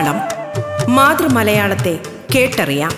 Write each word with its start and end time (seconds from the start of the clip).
മലയാളം 0.00 0.18
മാതൃമലയാളത്തെ 0.94 1.92
കേട്ടറിയാം. 2.34 2.92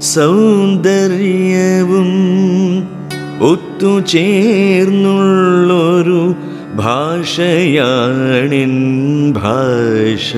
സൗന്ദര്യവും 0.00 2.10
ഒത്തുചേർന്നുള്ളൊരു 3.42 6.34
ഭാഷയാണിൻ 6.76 8.74
ഭാഷ. 9.32 10.36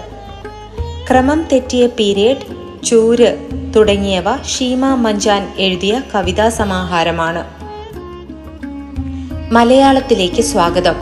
ക്രമം 1.10 1.44
തെറ്റിയ 1.52 1.86
പീരിയഡ് 1.86 2.57
ചൂര് 2.84 3.36
തുടങ്ങിയവ 3.76 4.42
ഷീമ 4.42 4.94
മഞ്ചാൻ 4.94 5.54
എഴുതിയ 5.56 6.02
കവിതാ 6.14 6.48
സമാഹാരമാണ്. 6.48 7.44
മലയാളത്തിലേക്ക് 9.52 10.42
സ്വാഗതം. 10.42 10.94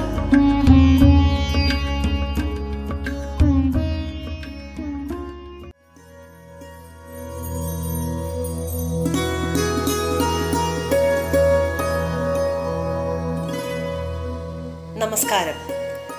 നമസ്കാരം. 14.99 15.55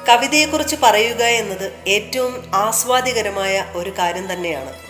കവിതയെക്കുറിച്ച് 0.09 0.75
പറയുക 0.83 1.23
എന്നത് 1.23 1.71
ഏറ്റവും 1.87 2.33
ആസ്വാദികരമായ 2.53 3.65
ഒരു 3.75 3.89
കാര്യം 3.99 4.33
തന്നെയാണ്. 4.33 4.86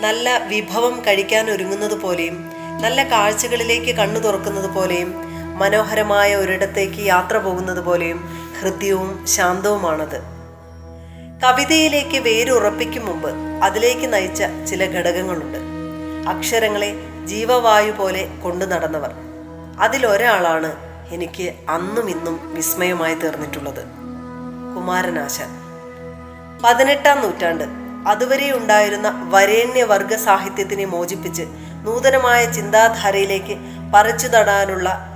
നല്ല 0.00 0.38
വിഭവം 0.38 1.04
കഴിക്കാൻ 1.06 1.50
ഒരുങ്ങുന്നത് 1.50 2.00
പോലെയും 2.00 2.50
നല്ല 2.82 3.02
കാഴ്ചകളിലേക്ക് 3.02 3.94
കണ്ണു 3.94 4.20
തുറക്കുന്നത് 4.20 4.70
പോലെയും 4.70 5.14
മനോഹരമായ 5.58 6.36
ഒരിടത്തേക്ക് 6.36 7.06
യാത്ര 7.06 7.36
പോകുന്നത് 7.36 7.84
പോലെയും 7.84 8.18
ഹൃദ്യവും 8.60 9.26
ശാന്തവുമാണത്. 9.26 10.20
കവിതയിലേക്ക് 11.44 12.18
വേരുറപ്പിക്കും 12.18 13.06
മുമ്പ് 13.06 13.30
അതിലേക്ക് 13.64 14.12
നയിച്ച 14.12 14.42
ചില 14.68 14.84
ഘടകങ്ങളുണ്ട്. 14.84 15.58
അക്ഷരങ്ങളെ 16.28 16.94
ജീവവായു 17.24 17.92
പോലെ 17.92 18.28
കൊണ്ടു 18.42 18.64
നടന്നവർ. 18.64 19.10
അതിലൊരാളാണ് 19.80 20.72
എനിക്ക് 21.10 21.54
അന്നും 21.68 22.10
ഇന്നും 22.10 22.54
വിസ്മയമായി 22.54 23.14
തീർന്നിട്ടുള്ളത്. 23.14 23.84
കുമാരനാശാൻ. 24.76 25.48
പതിനെട്ടാം 26.64 27.22
നൂറ്റാണ്ട്. 27.22 27.89
അതുവരെ 28.06 28.52
ഉണ്ടായിരുന്ന 28.52 29.30
വരേണ്യവർഗ 29.30 30.14
സാഹിത്യത്തിനെ 30.14 30.84
മോചിപ്പിച്ച് 30.84 31.42
നൂതനമായ 31.84 32.52
ചിന്താധാരയിലേക്ക് 32.52 33.56
പറിച്ചു 33.94 34.28
നടാനുള്ള 34.28 35.06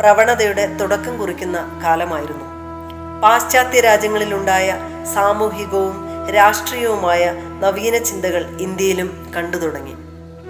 പ്രവണതയുടെ 0.00 0.66
തുടക്കം 0.66 1.18
കുറിക്കുന്ന 1.18 1.80
കാലമായിരുന്നു. 1.84 2.44
പാശ്ചാത്യ 3.20 3.80
രാജ്യങ്ങളിലുണ്ടായ 3.80 4.78
സാമൂഹികവും 5.14 5.96
രാഷ്ട്രീയവുമായ 6.30 7.32
നവീന 7.60 7.98
ചിന്തകൾ 7.98 8.56
ഇന്ത്യയിലും 8.60 9.32
കണ്ടു 9.36 9.56
തുടങ്ങി. 9.56 9.94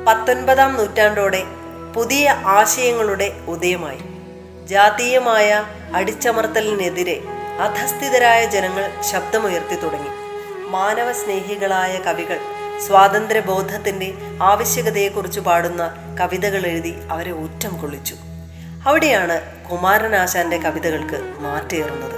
പത്തൊൻപതാം 0.06 0.76
നൂറ്റാണ്ടോടെ 0.76 1.44
പുതിയ 1.94 2.30
ആശയങ്ങളുടെ 2.30 3.32
ഉദയമായി. 3.48 3.98
ജാതീയമായ 4.66 5.64
അടിച്ചമർത്തലിനെതിരെ 5.94 7.20
അധസ്ഥിതരായ 7.60 8.44
ജനങ്ങൾ 8.44 9.02
ശബ്ദമുയർത്തി 9.02 9.74
തുടങ്ങി. 9.74 10.29
മാനവ 10.70 11.12
സ്നേഹികളായ 11.12 11.98
കവികൾ 12.06 12.38
സ്വാതന്ത്ര്യബോധത്തിന്റെ 12.86 14.14
ആവശ്യകതയെക്കുറിച്ച് 14.42 15.40
പാടുന്ന 15.40 15.82
കവിതകൾ 16.20 16.66
എഴുതി 16.66 16.94
അവരെ 17.10 17.32
ഊറ്റം 17.32 17.76
കൊള്ളിച്ചു. 17.76 18.14
അവിടെയാണ് 18.86 19.40
കുമാരനാശാന്റെ 19.68 20.58
കവിതകൾക്ക് 20.58 21.18
മാറ്റേറുന്നത്. 21.40 22.16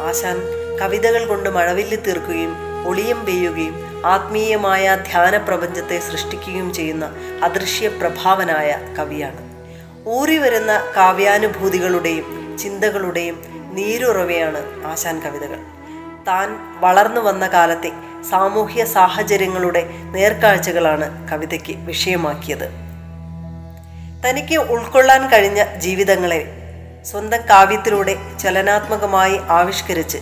ആശാൻ 0.00 0.38
കവിതകൾ 0.78 1.24
കൊണ്ട് 1.24 1.50
മഴവില്ല് 1.50 1.96
തീർക്കുകയും 2.06 2.56
ഒളിയം 2.86 3.26
പെയ്യുകയും 3.26 4.06
ആത്മീയമായ 4.06 4.96
ധ്യാന 4.96 5.36
പ്രപഞ്ചത്തെ 5.36 5.98
സൃഷ്ടിക്കുകയും 5.98 6.74
ചെയ്യുന്ന 6.74 7.04
അദൃശ്യ 7.42 7.88
പ്രഭാവനായ 7.88 8.94
കവിയാണ്. 8.98 9.42
ഊറി 10.08 10.38
വരുന്ന 10.38 10.92
കാവ്യാനുഭൂതികളുടെയും 10.96 12.58
ചിന്തകളുടെയും 12.58 13.36
നീരുറവയാണ് 13.72 14.86
ആശാൻ 14.86 15.20
കവിതകൾ. 15.20 15.81
താൻ 16.26 16.80
വളർന്നു 16.80 17.20
വന്ന 17.20 17.46
കാലത്തെ 17.46 17.92
സാമൂഹ്യ 18.30 18.84
സാഹചര്യങ്ങളുടെ 18.84 19.88
നേർക്കാഴ്ചകളാണ് 20.10 21.28
കവിതയ്ക്ക് 21.28 21.76
വിഷയമാക്കിയത്. 21.76 22.68
തനിക്ക് 24.26 24.56
ഉൾക്കൊള്ളാൻ 24.56 25.28
കഴിഞ്ഞ 25.28 25.64
ജീവിതങ്ങളെ 25.78 26.46
സ്വന്തം 27.02 27.48
കാവ്യത്തിലൂടെ 27.48 28.16
ചലനാത്മകമായി 28.40 29.36
ആവിഷ്കരിച്ച് 29.48 30.18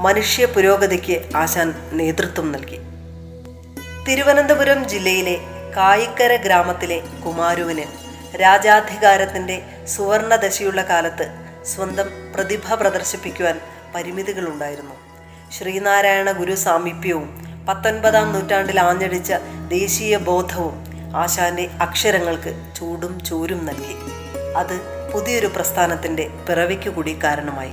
മനുഷ്യ 0.00 0.46
പുരോഗതിക്ക് 0.46 1.36
ആശാൻ 1.36 1.74
നേതൃത്വം 1.92 2.52
നൽകി. 2.52 2.78
തിരുവനന്തപുരം 4.08 4.88
ജില്ലയിലെ 4.88 5.36
കായിക്കര 5.76 6.36
ഗ്രാമത്തിലെ 6.36 7.02
കുമാരുവിന് 7.26 7.84
രാജാധികാരത്തിന്റെ 8.36 9.62
സുവർണദശയുള്ള 9.86 10.82
കാലത്ത് 10.82 11.34
സ്വന്തം 11.64 12.08
പ്രതിഭ 12.34 12.74
പ്രദർശിപ്പിക്കുവാൻ 12.74 13.60
പരിമിതികളുണ്ടായിരുന്നു. 13.94 15.11
ശ്രീനാരായണ 15.52 16.32
ഗുരു 16.32 16.54
സാമീപ്യവും 16.54 17.44
പത്തൊൻപതാം 17.68 18.32
നൂറ്റാണ്ടിൽ 18.32 18.80
ആഞ്ഞടിച്ച 18.80 19.32
ദേശീയ 19.68 20.16
ബോധവും 20.16 20.84
ആശാന്റെ 21.16 21.70
അക്ഷരങ്ങൾക്ക് 21.80 22.72
ചൂടും 22.76 23.24
ചൂരും 23.24 23.66
നൽകി. 23.66 23.96
അത് 24.56 24.80
പുതിയൊരു 25.12 25.46
പ്രസ്ഥാനത്തിന്റെ 25.46 26.30
പിറവിക്കു 26.48 26.90
കൂടി 26.90 27.18
കാരണമായി. 27.24 27.70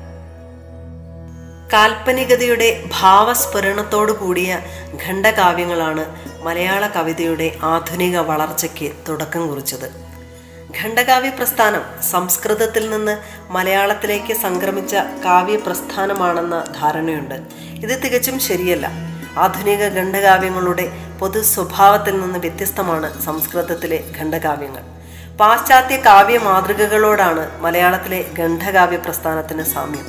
കാൽപ്പനികതയുടെ 1.74 2.84
ഭാവസ്ഫുരണത്തോടു 3.02 4.12
കൂടിയ 4.12 4.60
ഖണ്ഡകാവ്യങ്ങളാണ് 5.08 6.06
മലയാള 6.44 6.88
കവിതയുടെ 6.88 7.56
ആധുനിക 7.64 8.18
വളർച്ചയ്ക്ക് 8.18 8.92
തുടക്കം 9.10 9.48
കുറിച്ചത്. 9.48 10.10
ഖണ്ഡകാവ്യ 10.82 11.30
പ്രസ്ഥാനം 11.30 11.82
സംസ്കൃതത്തിൽ 12.12 12.90
നിന്ന് 12.90 13.18
മലയാളത്തിലേക്ക് 13.52 14.34
സംക്രമിച്ച 14.34 14.96
കാവ്യ 15.26 15.58
പ്രസ്ഥാനമാണെന്ന 15.58 16.64
ധാരണയുണ്ട്. 16.82 17.69
ഇത് 17.84 18.04
തികച്ചും 18.04 18.40
ശരിയല്ല. 18.40 18.88
ആധുനിക 19.38 19.84
ഖണ്ഡകാവ്യങ്ങളുടെ 19.84 20.92
പൊതു 21.20 21.42
സ്വഭാവത്തിൽ 21.42 22.22
നിന്ന് 22.22 22.40
വ്യത്യസ്തമാണ് 22.40 23.22
സംസ്കൃതത്തിലെ 23.24 24.04
ഖണ്ഡകാവ്യങ്ങൾ. 24.20 24.84
പാശ്ചാത്യ 25.38 25.98
കാവ്യ 25.98 26.38
മാതൃകകളോടാണ് 26.38 27.62
മലയാളത്തിലെ 27.62 28.26
ഖണ്ഡകാവ്യ 28.40 28.98
പ്രസ്ഥാനത്തിന് 28.98 29.64
സാമ്യം. 29.64 30.08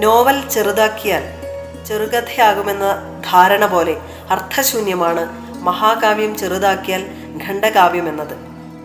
നോവൽ 0.00 0.48
ചെറുതാക്കിയാൽ 0.48 1.22
ചെറുകഥയാകുമെന്ന 1.86 3.20
ധാരണ 3.32 3.66
പോലെ 3.66 3.96
അർത്ഥശൂന്യമാണ് 4.30 5.28
മഹാകാവ്യം 5.60 6.38
ചെറുതാക്കിയാൽ 6.38 7.06
ഖണ്ഡകാവ്യം 7.48 8.08
എന്നത്. 8.08 8.36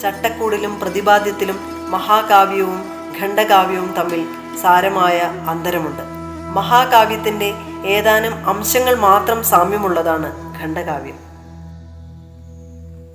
ചട്ടക്കൂടിലും 0.01 0.80
പ്രതിപാദ്യത്തിലും 0.80 1.59
മഹാകാവ്യവും 1.92 2.92
ഖണ്ഡകാവ്യവും 3.21 3.94
തമ്മിൽ 3.97 4.25
സാരമായ 4.62 5.18
അന്തരമുണ്ട്. 5.50 6.14
മഹാകാവ്യത്തിന്റെ 6.56 7.50
ഏതാനും 7.86 8.34
അംശങ്ങൾ 8.50 8.96
മാത്രം 8.96 9.44
സാമ്യമുള്ളതാണ് 9.44 10.30
ഖണ്ഡകാവ്യം. 10.60 11.18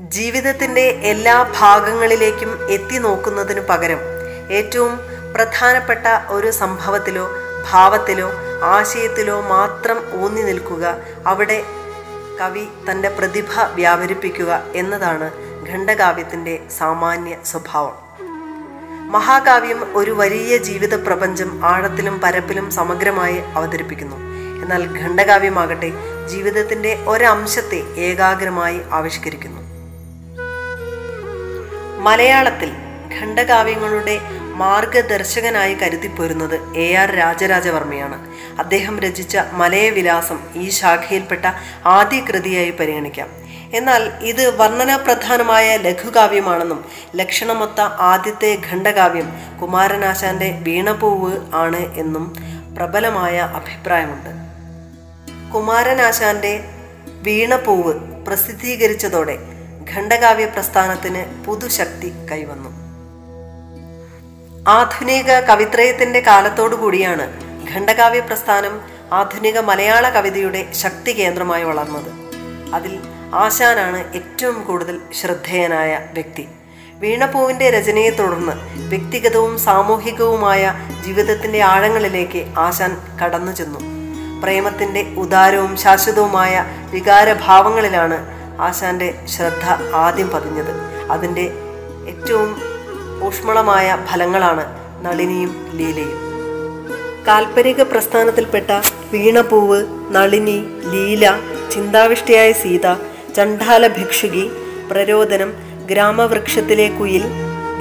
ജീവിതത്തിന്റെ 0.08 0.84
എല്ലാ 1.12 1.36
ഭാഗങ്ങളിലേക്കും 1.60 2.50
എത്തി 2.70 2.98
നോക്കുന്നതിനു 2.98 3.60
പകരം 3.60 4.00
ഏറ്റവും 4.50 4.94
പ്രധാനപ്പെട്ട 5.34 6.06
ഒരു 6.28 6.50
സംഭവത്തിലോ 6.50 7.26
ഭാവത്തിലോ 7.70 8.28
ആശയത്തിലോ 8.76 9.40
മാത്രം 9.40 9.98
ഊന്നി 10.22 10.42
നിൽക്കുക 10.42 10.84
അവിടെ 11.26 11.58
കവി 12.40 12.64
തന്റെ 12.88 13.08
പ്രതിഭ 13.08 13.52
വ്യാപരിപ്പിക്കുക 13.74 14.52
എന്നതാണ് 14.74 15.28
ഖണ്ഡകാവ്യത്തിന്റെ 15.68 16.54
സാമാന്യ 16.78 17.36
സ്വഭാവം. 17.44 17.96
മഹാകാവ്യം 19.10 19.96
ഒരു 19.96 20.10
വലിയ 20.10 20.56
ജീവിത 20.56 20.94
പ്രപഞ്ചം 20.94 21.66
ആഴത്തിലും 21.66 22.20
പരപ്പിലും 22.20 22.70
സമഗ്രമായി 22.70 23.38
അവതരിപ്പിക്കുന്നു. 23.38 24.16
എന്നാൽ 24.62 25.00
ഖണ്ഡകാവ്യമാകട്ടെ 25.00 25.92
ജീവിതത്തിന്റെ 26.30 27.04
ഒരംശത്തെ 27.06 27.82
ഏകാഗ്രമായി 27.96 28.80
ആവിഷ്കരിക്കുന്നു. 28.90 29.60
മലയാളത്തിൽ 32.00 32.72
ഖണ്ഡകാവ്യങ്ങളുടെ 33.20 34.20
മാർഗദർശകനായി 34.40 35.74
കരുതിപ്പോരുന്നത് 35.74 36.76
എ 36.76 36.94
ആർ 36.94 37.10
രാജരാജവർമ്മയാണ്. 37.10 38.28
അദ്ദേഹം 38.58 39.00
രചിച്ച 39.00 39.38
മലയവിലാസം 39.52 40.38
ഈ 40.54 40.68
ശാഖയിൽപ്പെട്ട 40.68 41.46
ആദ്യ 41.86 42.20
കൃതിയായി 42.20 42.70
പരിഗണിക്കാം. 42.70 43.39
എന്നാൽ 43.74 44.12
ഇത് 44.22 44.56
വർണനാപ്രധാനമായ 44.56 45.76
ലഘുകാവ്യമാണെന്നും 45.76 46.84
ലക്ഷണമൊത്ത 47.16 47.80
ആദ്യത്തെ 47.80 48.58
ഖണ്ഡകാവ്യം 48.70 49.32
കുമാരനാശാന്റെ 49.62 50.58
വീണപൂവ് 50.62 51.54
ആണ് 51.54 51.94
എന്നും 51.94 52.36
പ്രബലമായ 52.76 53.38
അഭിപ്രായമുണ്ട്. 53.38 54.30
കുമാരനാശാന്റെ 55.54 56.64
വീണപൂവ് 57.06 57.94
പ്രസിദ്ധീകരിച്ചതോടെ 58.26 59.38
ഖണ്ഡകാവ്യ 59.94 60.44
പ്രസ്ഥാനത്തിന് 60.44 61.44
പുതുശക്തി 61.44 62.12
കൈവന്നു. 62.32 62.70
ആധുനിക 64.68 65.40
കവിത്രയത്തിന്റെ 65.40 66.20
കാലത്തോടു 66.20 66.76
കൂടിയാണ് 66.76 67.26
ഖണ്ഡകാവ്യ 67.74 68.20
പ്രസ്ഥാനം 68.20 68.80
ആധുനിക 69.12 69.58
മലയാള 69.58 70.08
കവിതയുടെ 70.08 70.72
ശക്തി 70.72 71.12
കേന്ദ്രമായി 71.12 71.64
വളർന്നത്. 71.64 72.12
അതിൽ 72.74 72.98
ആശാനാണ് 73.34 74.14
ഏറ്റവും 74.14 74.64
കൂടുതൽ 74.64 75.00
ശ്രദ്ധേയനായ 75.20 75.98
വ്യക്തി. 76.12 76.48
വീണപ്പൂവിന്റെ 76.94 77.70
രചനയെ 77.70 78.10
തുടർന്ന് 78.10 78.52
വ്യക്തിഗതവും 78.88 79.58
സാമൂഹികവുമായ 79.58 80.74
ജീവിതത്തിന്റെ 81.06 81.60
ആഴങ്ങളിലേക്ക് 81.60 82.58
ആശാൻ 82.58 82.96
കടന്നു 83.24 83.52
ചെന്നു. 83.52 83.78
പ്രേമത്തിന്റെ 84.42 85.14
ഉദാരവും 85.18 85.76
ശാശ്വതവുമായ 85.76 86.64
വികാരഭാവങ്ങളിലാണ് 86.90 88.26
ആശാന്റെ 88.60 89.26
ശ്രദ്ധ 89.28 89.94
ആദ്യം 89.94 90.30
പതിഞ്ഞത്. 90.30 90.70
അതിന്റെ 91.10 91.52
ഏറ്റവും 92.08 92.62
ഊഷ്മളമായ 93.22 93.98
ഫലങ്ങളാണ് 94.06 94.64
നളിനിയും 95.02 95.70
ലീലയും. 95.74 96.30
കാൽപ്പനിക 97.28 97.82
പ്രസ്ഥാനത്തിൽപ്പെട്ട 97.82 98.70
വീണപൂവ് 99.12 99.86
നളിനി 100.10 100.64
ലീല 100.84 101.40
ചിന്താവിഷ്ടിയായ 101.72 102.52
സീത 102.52 103.09
ചണ്ഡാല 103.36 103.86
ഭിക്ഷുകി 103.86 104.50
പ്രരോദനം 104.90 105.52
ഗ്രാമവൃക്ഷത്തിലെ 105.90 106.88
കുയിൽ 106.88 107.22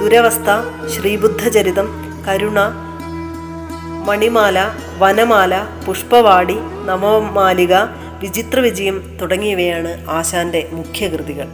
ദുരവസ്ഥ 0.00 0.50
ശ്രീബുദ്ധചരിതം 0.88 1.88
കരുണ 2.28 2.60
മണിമാല 4.04 4.68
വനമാല 4.98 5.66
പുഷ്പവാടി 5.86 6.56
നവമാലിക 6.84 7.74
വിചിത്ര 8.20 8.60
വിജയം 8.60 9.18
തുടങ്ങിയവയാണ് 9.20 10.10
ആശാന്റെ 10.10 10.68
മുഖ്യകൃതികൾ. 10.72 11.46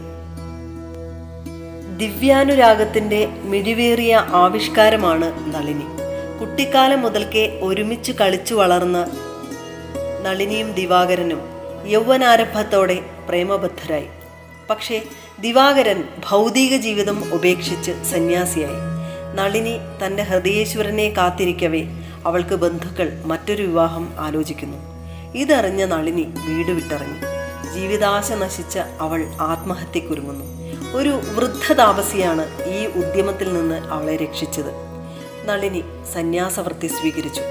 ദിവ്യാനുരാഗത്തിന്റെ 1.97 3.27
മിഴിവേറിയ 3.43 4.15
ആവിഷ്കാരമാണ് 4.15 5.55
നളിനി. 5.55 5.85
കുട്ടിക്കാലം 6.39 7.01
മുതൽക്കേ 7.01 7.59
ഒരുമിച്ച് 7.63 8.11
കളിച്ചു 8.11 8.55
വളർന്ന 8.55 9.07
നളിനിയും 10.21 10.73
ദിവാകരനും 10.73 11.56
യൗവനാരംഭത്തോടെ 11.87 13.05
പ്രേമബദ്ധരായി. 13.29 14.07
പക്ഷേ 14.69 15.03
ദിവാകരൻ 15.39 16.03
ഭൗതിക 16.29 16.77
ജീവിതം 16.77 17.33
ഉപേക്ഷിച്ച് 17.33 17.91
സന്യാസിയായി. 18.11 18.97
നളിനി 19.35 19.77
തന്റെ 20.05 20.23
ഹൃദയേശ്വരനെ 20.23 21.09
കാത്തിരിക്കവേ 21.09 21.83
അവൾക്ക് 22.25 22.55
ബന്ധുക്കൾ 22.55 23.21
മറ്റൊരു 23.25 23.63
വിവാഹം 23.63 24.13
ആലോചിക്കുന്നു. 24.19 24.77
ഇതറിഞ്ഞ 25.35 25.85
നളിനി 25.85 26.21
വീട് 26.21 26.71
വിട്ടിറങ്ങി. 26.71 27.19
ജീവിതാശ 27.73 28.31
നശിച്ച 28.31 28.77
അവൾ 28.77 29.25
ആത്മഹത്യക്കുരുങ്ങുന്നു. 29.41 30.45
ഒരു 30.97 31.09
വൃദ്ധ 31.09 31.73
താപസിയാണ് 31.73 32.63
ഈ 32.65 32.85
ഉദ്യമത്തിൽ 32.85 33.53
നിന്ന് 33.53 33.75
അവളെ 33.75 34.15
രക്ഷിച്ചത്. 34.15 34.71
നളിനി 35.45 35.83
സന്യാസവൃത്തി 36.13 36.87
സ്വീകരിച്ചു. 36.87 37.41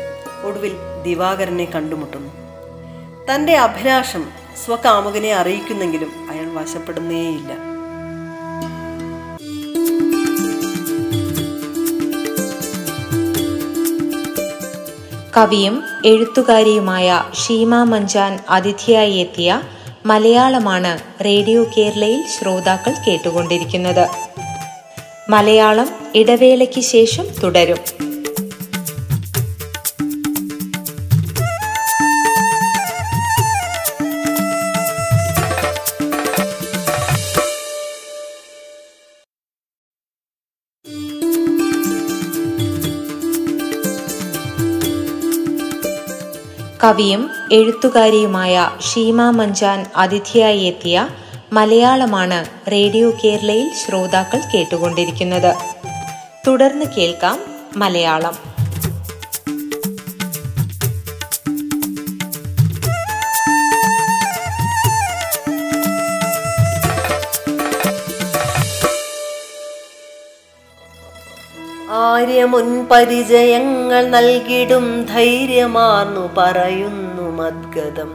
ഒടുവിൽ 0.46 0.76
ദിവാകരനെ 1.02 1.64
കണ്ടുമുട്ടുന്നു. 1.64 2.45
തന്റെ 3.30 3.56
അഭിലാഷം 3.56 4.28
സ്വകാമുകനെ 4.66 5.34
അറിയിക്കുന്നെങ്കിലും 5.34 6.28
അയാൾ 6.30 6.62
വശപ്പെടുന്നേയില്ല. 6.62 7.52
കവിയും 15.36 15.82
എഴുത്തുകാരിയുമായ 16.06 17.22
ഷീമ 17.46 17.82
മഞ്ചാൻ 17.82 18.38
അതിഥിയായി 18.48 19.12
എത്തിയ 19.12 19.62
മലയാളമാണ് 20.06 21.24
റേഡിയോ 21.24 21.64
കേരളയിൽ 21.64 22.24
ശ്രോതാക്കൾ 22.26 22.94
കേട്ടുകൊണ്ടിരിക്കുന്നത്. 23.08 24.08
മലയാളം 25.28 25.90
ഇടവേളയ്ക്ക് 26.14 26.80
ശേഷം 26.80 27.24
തുടരും. 27.42 28.05
കവിയും 46.86 47.30
എഴുത്തുകാരിയുമായ 47.52 48.70
ഷീമ 48.92 49.30
മഞ്ചാൻ 49.30 49.86
അതിഥിയായി 49.96 50.58
എത്തിയ 50.58 51.08
മലയാളമാണ് 51.52 52.70
റേഡിയോ 52.70 53.12
കേരളയിൽ 53.24 53.70
ശ്രോതാക്കൾ 53.74 54.40
കേട്ടുകൊണ്ടിരിക്കുന്നത്. 54.54 55.54
തുടർന്ന് 56.46 56.84
കേൾക്കാം 56.98 57.38
മലയാളം. 57.76 58.55
ആര്യമുൻ 72.26 72.86
പരിചയങ്ങൾ 72.90 74.08
നൽകിടും 74.08 75.04
ധൈര്യമാർന്നു 75.04 76.30
പറയുന്നു 76.36 77.22
മദ്ഗതം 77.22 78.10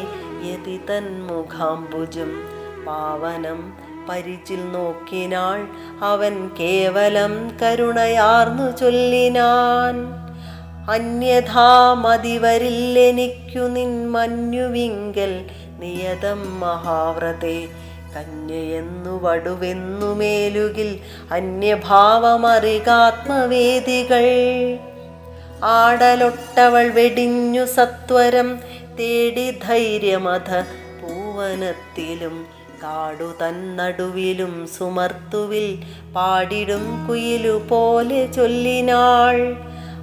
യതി 0.49 0.77
തന്മുഖാംബുജം 0.89 2.31
പാവനം 2.85 3.59
പരിചിൽ 4.09 4.71
നോക്കിനാൾ 4.71 5.67
അവൻ 6.01 6.49
കേവലം 6.59 7.51
കരുണയാർന്നു 7.61 8.77
ചൊല്ലിനാൻ. 8.77 10.19
അന്യഥാ 10.91 11.93
മതിവരില്ലെനിക്കു 11.93 13.59
നിൻ 13.59 14.11
മഞ്ഞുവിങ്കൽ 14.11 15.45
നിയതം 15.79 16.59
മഹാവ്രതേ. 16.59 17.67
കന്യയെന്നു 18.15 19.23
വടുവെന്നു 19.23 20.15
മേലുകിൽ 20.15 20.99
അന്യഭാവമറികാത്മവേദികൾ. 21.31 24.25
ആടലൊട്ടവൾ 25.63 26.89
വെടിഞ്ഞു 26.89 27.65
സത്വരം 27.65 28.59
തേടി 28.99 29.59
ധൈര്യമത 29.63 30.63
പൂവനത്തിലും 31.01 32.58
കാടു 32.83 33.23
തന്നടുവിലും 33.23 34.69
സുമർത്തുവിൽ 34.77 35.83
പാടിടും 36.15 37.07
കുയിലു 37.07 37.61
പോലെ 37.69 38.31
ചൊല്ലിനാൾ. 38.31 39.55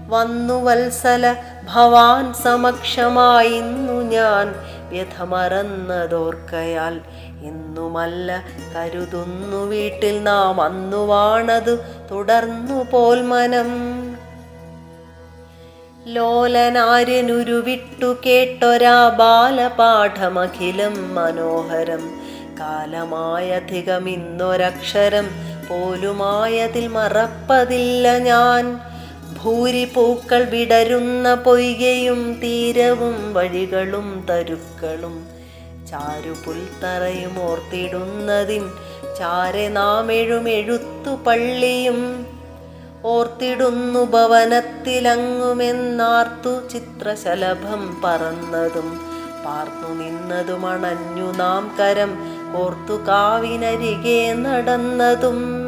വന്നു 0.08 0.54
വത്സല 0.54 1.36
ഭവാൻ 1.74 2.32
സമക്ഷമായിന്നു 2.32 3.92
ഞാൻ. 3.92 4.54
വ്യഥമറന്നതോർക്കയാൽ 4.88 7.00
ഇന്നുമല്ല 7.42 8.44
കരുതുന്നു 8.76 9.56
വീട്ടിൽ 9.56 10.22
നാം. 10.22 10.60
അന്നു 10.60 10.96
വാണതു 10.96 11.78
തുടർന്നു 12.10 12.86
പോൽ 12.90 13.22
മനം. 13.22 13.70
ലോലനാര്യനുരുവിട്ടു 16.06 18.16
കേട്ടൊരാ 18.26 19.08
ബാലപാഠമഖിലം 19.08 21.14
മനോഹരം. 21.14 22.25
കാലമായധികമിന്നൊരക്ഷരം 22.58 25.28
പോലുമായതിൽ 25.68 26.86
മറപ്പതില്ല 26.86 28.18
ഞാൻ. 28.18 28.80
ഭൂരിപൂക്കൾ 29.42 30.44
വിടരുന്ന 30.44 31.34
പൊയ്കയും 31.34 32.40
തീരവും 32.40 33.34
വഴികളും 33.34 34.26
തരുക്കളും 34.30 35.26
ചാരുപുൽത്തറയും 35.90 37.42
ഓർത്തിടുന്നതിൻ 37.42 38.70
ചാരെ 39.18 39.68
നാം 39.68 40.12
എഴുമെഴുത്തു 40.12 41.18
പള്ളിയും 41.26 42.26
ഓർത്തിടുന്നു 43.04 44.04
ഭവനത്തിലങ്ങുമെന്നാർത്തു 44.04 46.52
ചിത്രശലഭം 46.72 48.00
പറന്നതും. 48.04 49.00
പാർത്തു 49.44 49.94
നിന്നതും 49.94 50.66
അണഞ്ഞു 50.66 51.32
നാം 51.32 51.76
കരം 51.80 52.12
ഓർത്തു 52.54 53.00
കാവിനരികെ 53.08 54.32
നടന്നതും 54.32 55.62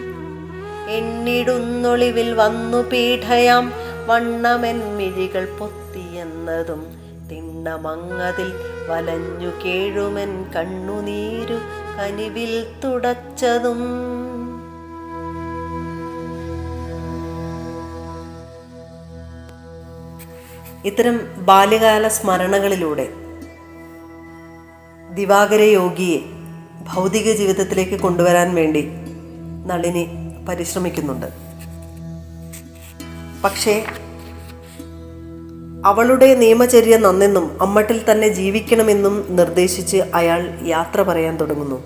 എണ്ണിടുന്നൊളിവിൽ 0.90 2.34
വന്നു 2.34 2.78
പീഠയാം 2.78 3.74
വണ്ണമെൻ 4.08 4.98
മിഴികൾ 4.98 5.56
പൊത്തിയെന്നതും 5.60 6.86
തിണ്ണമങ്ങതിൽ 7.32 8.54
വലഞ്ഞു 8.90 9.52
കേഴുമൻ 9.66 10.46
കണ്ണുനീരു 10.56 11.60
കനിവിൽ 12.00 12.66
തുടച്ചതും. 12.84 13.84
ഇത്തരം 20.86 21.46
ബാല്യകാല 21.46 22.08
സ്മരണകളിലൂടെ 22.08 23.10
ദിവാകര 25.14 25.62
യോഗിയെ 25.62 26.39
ഭൗതിക 26.88 27.32
ജീവിതത്തിലേക്ക് 27.32 28.00
കൊണ്ടുവരാൻ 28.00 28.56
വേണ്ടി 28.56 28.88
നളിനി 29.66 30.08
പരിശ്രമിക്കുന്നുണ്ട്. 30.50 31.26
പക്ഷേ 33.44 33.86
അവളുടെ 35.86 36.36
നിയമചര്യ 36.36 36.98
നന്നെന്നും 36.98 37.62
അമ്മട്ടിൽ 37.62 38.12
തന്നെ 38.12 38.28
ജീവിക്കണമെന്നും 38.28 39.36
നിർദ്ദേശിച്ച് 39.36 39.98
അയാൾ 39.98 40.60
യാത്ര 40.66 41.02
പറയാൻ 41.02 41.38
തുടങ്ങുന്നു. 41.38 41.84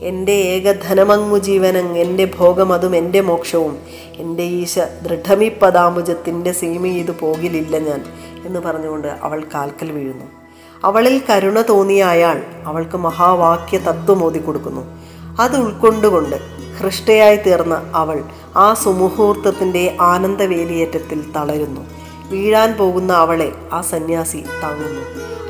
എന്റെ 0.00 0.32
ഏക 0.32 0.72
ധനമങ്ങു 0.72 1.38
ജീവനം 1.38 1.98
എന്റെ 1.98 2.24
ഭോഗം 2.38 2.72
അതും 2.72 2.96
എന്റെ 2.96 3.20
മോക്ഷവും 3.20 3.78
എന്റെ 4.16 4.42
ഈശ 4.42 4.78
ദൃഢമി 4.78 5.48
പദാമുജത്തിന്റെ 5.48 6.52
സീമ 6.52 7.06
പോകിലില്ല 7.10 7.78
ഞാൻ 7.78 8.04
എന്ന് 8.46 8.60
പറഞ്ഞുകൊണ്ട് 8.60 9.08
അവൾ 9.08 9.44
കാൽക്കൽ 9.54 9.92
വീഴുന്നു. 9.92 10.37
അവളിൽ 10.84 11.22
കരുണ 11.30 11.62
തോന്നിയ 11.62 12.04
അയാൾ 12.04 12.42
അവൾക്ക് 12.64 12.96
മഹാവാക്യ 12.96 13.78
തത്വം 13.78 14.24
ഓതി 14.24 14.38
കൊടുക്കുന്നു 14.38 14.98
അത് 15.40 15.56
ഉൾക്കൊണ്ടുകൊണ്ട് 15.56 16.36
ഹൃഷ്ടയായി 16.78 17.36
തീർന്ന 17.36 17.92
അവൾ 17.94 18.22
ആ 18.56 18.74
സുമുഹൂർത്തത്തിന്റെ 18.74 19.96
ആനന്ദവേലിയേറ്റത്തിൽ 20.00 21.32
തളരുന്നു. 21.36 21.80
വീഴാൻ 22.28 22.76
പോകുന്ന 22.76 23.12
അവളെ 23.12 23.52
ആ 23.72 23.80
സന്യാസി 23.80 24.44
താങ്ങുന്നു. 24.62 25.00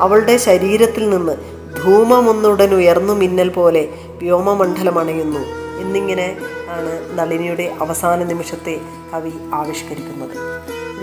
അവളുടെ 0.01 0.37
ശരീരത്തിൽ 0.37 1.11
നിന്ന് 1.11 1.33
ധൂമമൊന്നുടൻ 1.77 2.75
ഉയർന്നു 2.75 3.13
മിന്നൽ 3.13 3.49
പോലെ 3.49 3.89
വ്യോമമണ്ഡലമണയുന്നു 4.23 5.41
എന്നിങ്ങനെ 5.81 6.37
ആണ് 6.71 7.19
നളിനിയുടെ 7.19 7.75
അവസാന 7.81 8.25
നിമിഷത്തെ 8.25 8.81
കവി 9.15 9.33
ആവിഷ്കരിക്കുന്നത്. 9.55 10.37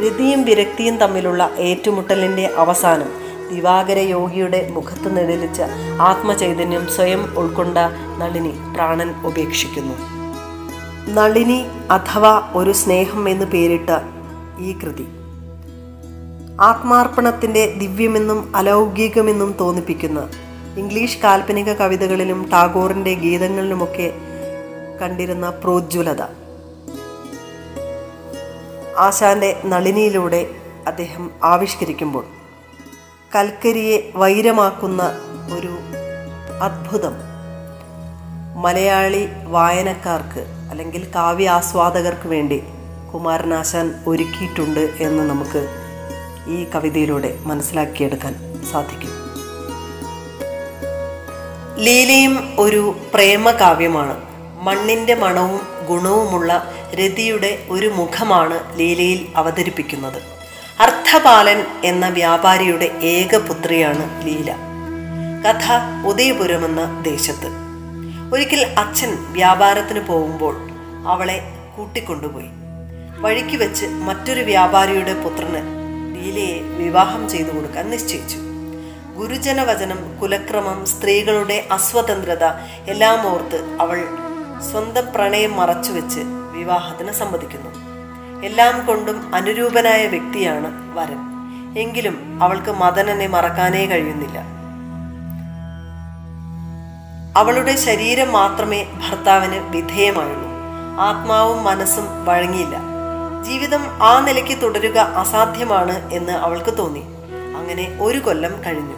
രതിയും 0.06 0.44
വിരക്തിയും 0.44 0.98
തമ്മിലുള്ള 0.98 1.50
ഏറ്റുമുട്ടലിന്റെ 1.58 2.50
അവസാനം 2.58 3.25
ദിവാകര 3.52 3.98
യോഗിയുടെ 4.00 4.70
മുഖത്ത് 4.74 5.18
നിഴലിച്ച 5.18 5.62
ആത്മചൈതന്യം 6.02 6.88
സ്വയം 6.88 7.40
ഉൾക്കൊണ്ട 7.40 7.78
നളിനി 8.18 8.54
പ്രാണൻ 8.76 9.22
ഉപേക്ഷിക്കുന്നു. 9.26 9.94
നളിനി 11.14 11.66
അഥവാ 11.92 12.52
ഒരു 12.56 12.72
സ്നേഹം 12.72 13.30
എന്ന് 13.30 13.46
പേരിട്ട 13.46 13.90
ഈ 14.60 14.72
കൃതി. 14.72 15.08
ആത്മാർപ്പണത്തിന്റെ 16.62 17.74
ദിവ്യമെന്നും 17.78 18.56
അലൗകികമെന്നും 18.56 19.56
തോന്നിപ്പിക്കുന്ന 19.60 20.30
ഇംഗ്ലീഷ് 20.78 21.18
കാൽപ്പനിക 21.18 21.74
കവിതകളിലും 21.74 22.50
ടാഗോറിന്റെ 22.54 23.14
ഗീതങ്ങളിലുമൊക്കെ 23.14 24.14
കണ്ടിരുന്ന 25.02 25.50
പ്രോജ്വലത. 25.50 26.22
ആശാന്റെ 28.98 29.62
നളിനിയിലൂടെ 29.66 30.50
അദ്ദേഹം 30.88 31.32
ആവിഷ്കരിക്കുമ്പോൾ 31.44 32.35
കൽക്കരിയെ 33.36 34.12
വൈരമാക്കുന്ന 34.16 35.04
ഒരു 35.58 35.78
അത്ഭുതം. 36.62 37.14
മലയാളി 38.62 39.28
വായനക്കാർക്ക് 39.44 40.46
അല്ലെങ്കിൽ 40.70 41.08
കാവ്യ 41.16 41.50
ആസ്വാദകർക്ക് 41.50 42.28
വേണ്ടി 42.28 42.64
കുമാരനാശാൻ 43.14 44.04
ഒരുക്കിയിട്ടുണ്ട് 44.08 44.80
എന്ന് 44.80 45.30
നമുക്ക് 45.30 45.68
ഈ 46.48 46.68
കവിതയിലൂടെ 46.76 47.40
മനസ്സിലാക്കിയെടുക്കാൻ 47.44 48.64
സാധിക്കും. 48.72 49.10
ലീലയും 51.78 52.56
ഒരു 52.60 52.96
പ്രേമകാവ്യമാണ്. 53.14 54.22
മണ്ണിന്റെ 54.62 55.16
മണവും 55.16 55.62
ഗുണവുമുള്ള 55.88 56.72
രതിയുടെ 56.94 57.66
ഒരു 57.70 57.88
മുഖമാണ് 57.88 58.80
ലീലയിൽ 58.80 59.28
അവതരിപ്പിക്കുന്നത്. 59.36 60.35
അർത്ഥപാലൻ 60.80 61.66
എന്ന 61.84 62.10
വ്യാപാരിയുടെ 62.10 62.86
ഏക 62.86 63.38
പുത്രിയാണ് 63.38 64.26
ലീല. 64.26 64.56
കഥ 65.46 65.72
ഉദയപുരം 66.08 66.66
എന്ന 66.66 67.02
ദേശത്ത്. 67.02 67.48
ഒരിക്കൽ 68.34 68.80
അച്ഛൻ 68.80 69.18
വ്യാപാരത്തിന് 69.30 70.00
പോകുമ്പോൾ 70.00 70.58
അവളെ 71.08 71.42
കൂട്ടിക്കൊണ്ടുപോയി. 71.78 72.46
വഴിക്ക് 73.20 73.58
വെച്ച് 73.58 73.86
മറ്റൊരു 73.86 74.42
വ്യാപാരിയുടെ 74.42 75.14
പുത്രന് 75.14 75.62
ലീലയെ 76.16 76.62
വിവാഹം 76.62 77.30
ചെയ്തു 77.30 77.50
കൊടുക്കാൻ 77.50 77.90
നിശ്ചയിച്ചു. 77.90 78.38
ഗുരുജന 79.16 79.64
വചനം 79.64 80.18
കുലക്രമം 80.22 80.86
സ്ത്രീകളുടെ 80.86 81.68
അസ്വതന്ത്രത 81.72 82.46
എല്ലാം 82.88 83.28
ഓർത്ത് 83.28 83.78
അവൾ 83.82 84.04
സ്വന്തം 84.72 85.14
പ്രണയം 85.16 85.58
മറച്ചുവെച്ച് 85.58 86.20
വിവാഹത്തിന് 86.52 87.12
സമ്മതിക്കുന്നു. 87.12 87.85
എല്ലാം 88.46 88.86
കൊണ്ടും 88.86 89.36
അനുരൂപനായ 89.36 90.08
വ്യക്തിയാണ് 90.08 90.98
വരൻ. 90.98 91.18
എങ്കിലും 91.80 92.40
അവൾക്ക് 92.44 92.72
മദനനെ 92.72 93.28
മറക്കാനേ 93.28 93.86
കഴിയുന്നില്ല. 93.86 94.40
അവളുടെ 97.38 97.76
ശരീരം 97.76 98.32
മാത്രമേ 98.32 98.84
ഭർത്താവിന് 98.84 99.56
വിധേയമായുള്ളൂ. 99.56 100.50
ആത്മാവും 101.00 101.64
മനസ്സും 101.64 102.26
വഴങ്ങിയില്ല. 102.26 102.78
ജീവിതം 103.44 104.04
ആ 104.04 104.20
നിലയ്ക്ക് 104.20 104.62
തുടരുക 104.62 104.98
അസാധ്യമാണ് 104.98 106.14
എന്ന് 106.14 106.34
അവൾക്ക് 106.34 106.78
തോന്നി. 106.78 107.04
അങ്ങനെ 107.58 107.98
ഒരു 108.02 108.20
കൊല്ലം 108.20 108.64
കഴിഞ്ഞു. 108.64 108.96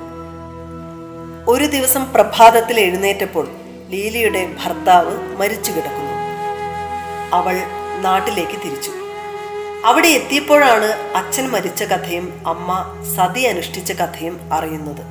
ഒരു 1.47 1.65
ദിവസം 1.65 2.13
പ്രഭാതത്തിൽ 2.13 2.79
എഴുന്നേറ്റപ്പോൾ 2.79 3.47
ലീലയുടെ 3.89 4.55
ഭർത്താവ് 4.65 5.37
മരിച്ചു 5.37 5.71
കിടക്കുന്നു 5.71 6.13
അവൾ 7.35 7.61
നാട്ടിലേക്ക് 8.01 8.61
തിരിച്ചു. 8.65 9.06
അവിടെ 9.87 10.07
എത്തിയപ്പോഴാണ് 10.07 10.85
അച്ഛൻ 11.15 11.47
മരിച്ച 11.47 11.83
കഥയും 11.83 12.43
അമ്മ 12.47 12.85
സതി 13.17 13.39
അനുഷ്ഠിച്ച 13.39 13.91
കഥയും 13.91 14.49
അറിയുന്നത്. 14.53 15.01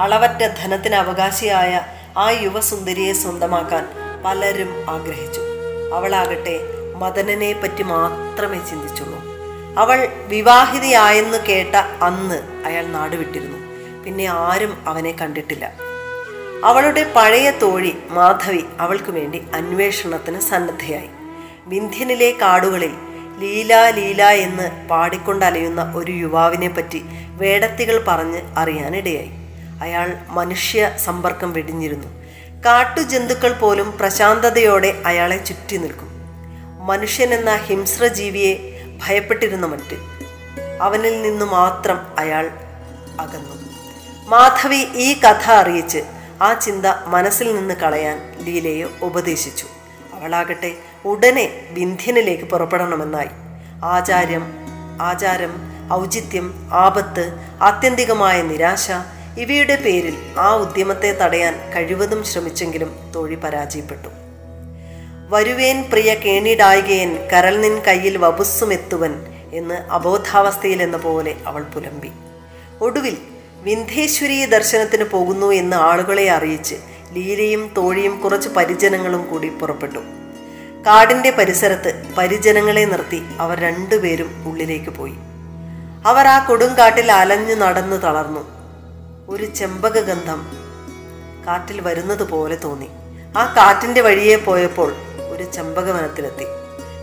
അളവറ്റ 0.00 0.46
ധനത്തിന് 0.46 0.94
അവകാശിയായ 0.94 1.80
ആ 2.18 2.30
യുവസുന്ദരിയെ 2.30 3.12
സ്വന്തമാക്കാൻ 3.12 3.88
പലരും 4.24 4.86
ആഗ്രഹിച്ചു. 4.90 5.40
അവളാകട്ടെ 5.94 6.60
മദനനെ 6.96 7.52
പറ്റി 7.52 7.82
മാത്രമേ 7.82 8.60
ചിന്തിച്ചുള്ളൂ. 8.70 9.18
അവൾ 9.78 10.08
വിവാഹിതയായെന്ന് 10.26 11.38
കേട്ട 11.38 11.74
അന്ന് 12.02 12.66
അയാൾ 12.66 12.86
നാടുവിട്ടിരുന്നു. 12.86 13.58
പിന്നെ 14.04 14.26
ആരും 14.26 14.84
അവനെ 14.86 15.12
കണ്ടിട്ടില്ല. 15.12 15.72
അവളുടെ 16.64 17.12
പഴയ 17.16 17.50
തോഴി 17.50 17.96
മാധവി 18.08 18.64
അവൾക്ക് 18.80 19.10
വേണ്ടി 19.10 19.46
അന്വേഷണത്തിന് 19.54 20.40
സന്നദ്ധയായി. 20.40 21.10
വിന്ധ്യനിലെ 21.66 22.30
കാടുകളിൽ 22.30 23.13
ലീല 23.40 23.90
ലീല 23.90 24.22
എന്ന് 24.22 24.88
പാടിക്കൊണ്ടലയുന്ന 24.88 25.92
ഒരു 25.96 26.12
യുവാവിനെ 26.12 26.68
പറ്റി 26.68 27.02
വേടത്തികൾ 27.28 28.04
പറഞ്ഞ് 28.08 28.40
അറിയാനിടയായി. 28.58 29.30
അയാൾ 29.82 30.18
മനുഷ്യ 30.28 30.92
സമ്പർക്കം 31.04 31.52
വെടിഞ്ഞിരുന്നു. 31.52 32.08
കാട്ടുജന്തുക്കൾ 32.66 33.52
പോലും 33.52 33.98
പ്രശാന്തതയോടെ 33.98 35.02
അയാളെ 35.06 35.36
ചുറ്റി 35.36 35.76
നിൽക്കും. 35.76 36.14
മനുഷ്യൻ 36.86 37.28
മനുഷ്യനെന്ന 37.28 37.56
ഹിംസ്രജീവിയെ 37.56 38.80
ഭയപ്പെട്ടിരുന്ന 39.06 39.66
മറ്റ്. 39.66 39.96
അവനിൽ 40.80 41.22
നിന്നു 41.22 41.44
മാത്രം 41.44 42.00
അയാൾ 42.18 42.50
അകന്നു. 43.20 43.64
മാധവി 44.28 44.84
ഈ 44.94 45.20
കഥ 45.20 45.50
അറിയിച്ച് 45.50 46.04
ആ 46.42 46.52
ചിന്ത 46.52 46.86
മനസ്സിൽ 47.06 47.56
നിന്ന് 47.56 47.74
കളയാൻ 47.74 48.34
ലീലയെ 48.38 48.86
ഉപദേശിച്ചു. 49.02 49.66
അവളാകട്ടെ 50.14 50.76
ഉടനെ 51.04 51.50
വിന്ധ്യനിലേക്ക് 51.70 52.44
പുറപ്പെടണമെന്നായി. 52.44 53.28
ആചാര്യം 53.84 54.52
ആചാരം 55.00 55.54
ഔചിത്യം 55.92 56.68
ആപത്ത് 56.72 57.34
ആത്യന്തികമായ 57.62 58.42
നിരാശ 58.42 58.90
ഇവയുടെ 59.38 59.76
പേരിൽ 59.76 60.16
ആ 60.38 60.56
ഉദ്യമത്തെ 60.56 61.18
തടയാൻ 61.22 61.72
കഴിവതും 61.76 62.24
ശ്രമിച്ചെങ്കിലും 62.24 63.12
തോഴി 63.14 63.34
പരാജയപ്പെട്ടു. 63.34 64.08
വരുവേൻ 65.28 65.84
പ്രിയ 65.90 66.14
കേണിടായികയൻ 66.14 67.28
കരൽ 67.32 67.60
നിൻ 67.60 67.82
കയ്യിൽ 67.86 68.16
വപുസ്സുമെത്തുവൻ 68.16 69.14
എന്ന് 69.52 69.74
അബോധാവസ്ഥയിൽ 69.74 70.82
എന്ന 70.82 70.96
പോലെ 70.96 71.34
അവൾ 71.46 71.62
പുലമ്പി. 71.62 72.10
ഒടുവിൽ 72.80 73.16
വിന്ധ്യേശ്വരി 73.62 74.44
ദർശനത്തിന് 74.44 75.04
പോകുന്നു 75.04 75.46
എന്ന് 75.46 75.76
ആളുകളെ 75.76 76.30
അറിയിച്ച് 76.30 76.74
ലീലയും 77.12 77.74
തോഴിയും 77.76 78.20
കുറച്ച് 78.20 78.48
പരിജനങ്ങളും 78.48 79.30
കൂടി 79.30 79.48
പുറപ്പെട്ടു. 79.48 80.23
കാടിന്റെ 80.86 81.30
പരിസരത്ത് 81.30 82.14
പരിജനങ്ങളെ 82.18 82.84
നിർത്തി 82.84 83.22
അവർ 83.38 83.60
രണ്ടുപേരും 83.60 84.44
ഉള്ളിലേക്ക് 84.46 84.90
പോയി. 84.90 85.14
അവർ 86.06 86.26
ആ 86.26 86.46
കൊടുങ്കാട്ടിൽ 86.46 87.12
അലഞ്ഞു 87.12 87.54
നടന്നു 87.54 87.96
തളർന്നു. 87.96 88.40
ഒരു 89.28 89.44
ചെമ്പക 89.44 90.00
ഗന്ധം 90.00 90.46
കാറ്റിൽ 91.46 91.80
വരുന്നത് 91.80 92.28
പോലെ 92.28 92.56
തോന്നി. 92.56 92.88
ആ 93.36 93.54
കാറ്റിന്റെ 93.56 94.00
വഴിയെ 94.00 94.36
പോയപ്പോൾ 94.36 94.94
ഒരു 95.30 95.42
ചെമ്പക 95.42 95.90
വനത്തിലെത്തി. 95.90 96.44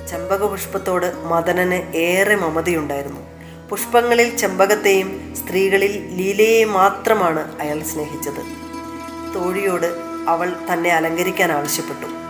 ചെമ്പക 0.07 0.43
പുഷ്പത്തോട് 0.45 1.15
മദനന് 1.25 1.95
ഏറെ 1.95 2.35
മമതയുണ്ടായിരുന്നു. 2.35 3.21
പുഷ്പങ്ങളിൽ 3.69 4.37
ചെമ്പകത്തെയും 4.37 5.35
സ്ത്രീകളിൽ 5.35 6.15
ലീലയെയും 6.15 6.73
മാത്രമാണ് 6.73 7.61
അയാൾ 7.61 7.83
സ്നേഹിച്ചത്. 7.83 8.41
തോഴിയോട് 9.35 9.97
അവൾ 10.27 10.53
തന്നെ 10.73 10.89
അലങ്കരിക്കാൻ 10.89 11.51
ആവശ്യപ്പെട്ടു. 11.51 12.20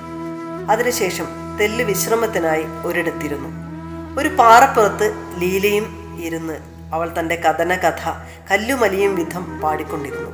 അതിനുശേഷം 0.72 1.26
തെല്ല് 1.62 1.84
വിശ്രമത്തിനായി 1.84 2.64
ഒരിടത്തിരുന്നു. 2.86 3.50
ഒരു 4.22 4.30
പാറപ്പുറത്ത് 4.30 5.14
ലീലയും 5.42 6.18
ഇരുന്ന് 6.24 6.54
അവൾ 6.94 7.14
തന്റെ 7.20 7.36
കഥന 7.36 7.76
കഥ 7.76 8.10
കല്ലുമലിയും 8.52 9.16
വിധം 9.16 9.62
പാടിക്കൊണ്ടിരുന്നു. 9.62 10.32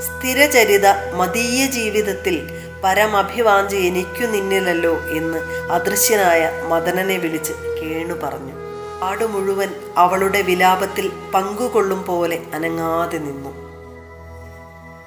സ്ഥിരചരിത 0.00 0.86
മതീയ 1.14 1.66
ജീവിതത്തിൽ 1.66 2.50
പരമഭിവാഞ്ചി 2.84 3.76
എനിക്കു 3.76 4.26
നിന്നിലല്ലോ 4.26 4.92
എന്ന് 4.92 5.38
അദൃശ്യനായ 5.72 6.50
മദനനെ 6.68 7.16
വിളിച്ച് 7.16 7.52
കേണു 7.52 8.14
പറഞ്ഞു. 8.14 8.52
ആടു 9.04 9.24
മുഴുവൻ 9.24 9.68
അവളുടെ 9.96 10.42
വിലാപത്തിൽ 10.42 11.12
പങ്കുകൊള്ളും 11.34 12.04
പോലെ 12.04 12.42
അനങ്ങാതെ 12.54 13.18
നിന്നു. 13.18 13.50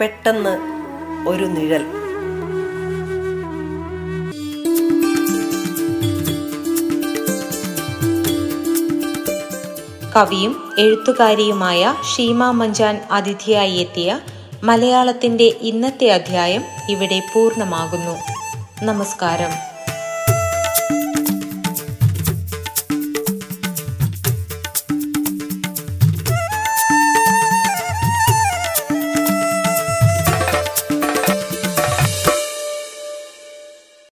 പെട്ടെന്ന് 0.02 0.54
ഒരു 1.30 1.46
നിഴൽ 1.46 1.86
കവിയും 10.16 10.74
എഴുത്തുകാരിയുമായ 10.80 11.96
ഷീമ 12.16 12.52
മഞ്ചാൻ 12.52 13.02
അതിഥിയായി 13.12 13.72
എത്തിയ 13.72 14.20
മലയാളത്തിന്റെ 14.64 15.56
ഇന്നത്തെ 15.62 16.10
അധ്യായം 16.10 16.64
ഇവിടെ 16.90 17.22
പൂർണമാകുന്നു. 17.34 18.18
നമസ്കാരം. 18.86 19.69